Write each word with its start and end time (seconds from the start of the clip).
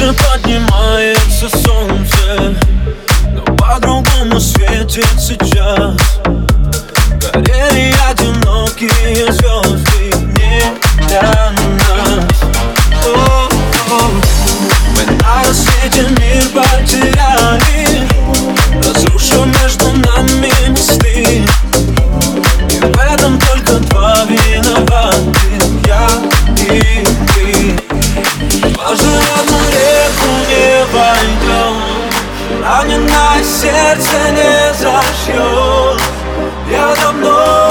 Выше 0.00 0.14
поднимается 0.14 1.50
солнце 1.50 2.56
Но 3.34 3.42
по-другому 3.56 4.40
светит 4.40 5.06
сейчас. 5.18 5.94
Горели 7.34 7.94
одинокие 8.08 9.30
звезды 9.30 10.09
Раненое 32.80 33.44
сердце 33.44 34.16
не 34.30 34.72
зашьет 34.72 36.00
Я 36.70 36.94
давно 36.94 37.69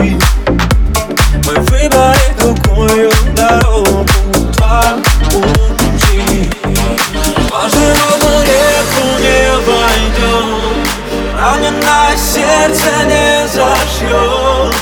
Мы 0.00 1.54
выбрали 1.68 2.34
другую 2.38 3.10
дорогу 3.36 4.06
Дважды 7.48 7.92
в 7.92 8.14
одну 8.14 8.34
реку 8.42 9.04
не 9.20 9.42
войдем 9.66 10.48
Раненое 11.38 12.16
сердце 12.16 12.90
не 13.04 13.46
зашьет 13.48 14.74